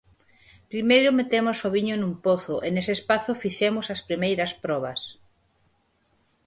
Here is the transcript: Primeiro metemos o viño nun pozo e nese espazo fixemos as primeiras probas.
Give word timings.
Primeiro 0.71 1.09
metemos 1.19 1.57
o 1.67 1.69
viño 1.75 1.95
nun 1.97 2.13
pozo 2.25 2.55
e 2.65 2.67
nese 2.73 2.93
espazo 2.99 3.31
fixemos 3.43 3.85
as 3.95 4.01
primeiras 4.09 4.51
probas. 4.63 5.01